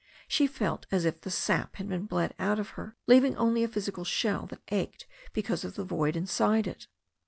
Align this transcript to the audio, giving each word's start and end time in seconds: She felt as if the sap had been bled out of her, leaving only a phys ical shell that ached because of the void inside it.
She 0.27 0.47
felt 0.47 0.87
as 0.89 1.05
if 1.05 1.21
the 1.21 1.29
sap 1.29 1.75
had 1.75 1.87
been 1.87 2.07
bled 2.07 2.33
out 2.39 2.57
of 2.57 2.69
her, 2.69 2.95
leaving 3.05 3.37
only 3.37 3.63
a 3.63 3.67
phys 3.67 3.87
ical 3.91 4.03
shell 4.03 4.47
that 4.47 4.63
ached 4.69 5.05
because 5.31 5.63
of 5.63 5.75
the 5.75 5.83
void 5.83 6.15
inside 6.15 6.65
it. 6.65 6.87